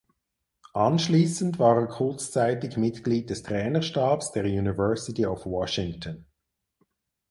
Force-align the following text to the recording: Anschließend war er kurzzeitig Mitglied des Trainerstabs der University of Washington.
Anschließend 0.73 1.59
war 1.59 1.79
er 1.81 1.85
kurzzeitig 1.85 2.75
Mitglied 2.75 3.29
des 3.29 3.43
Trainerstabs 3.43 4.31
der 4.31 4.45
University 4.45 5.27
of 5.27 5.45
Washington. 5.45 6.25